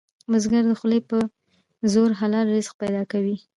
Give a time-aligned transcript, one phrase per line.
[0.31, 1.17] بزګر د خولو په
[1.93, 3.37] زور حلال رزق پیدا کوي